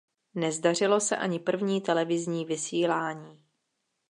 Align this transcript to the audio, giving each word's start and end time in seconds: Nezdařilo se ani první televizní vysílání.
Nezdařilo 0.35 0.99
se 0.99 1.17
ani 1.17 1.39
první 1.39 1.81
televizní 1.81 2.45
vysílání. 2.45 3.43